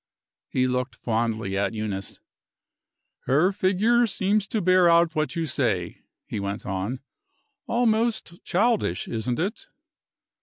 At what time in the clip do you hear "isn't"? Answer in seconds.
9.07-9.37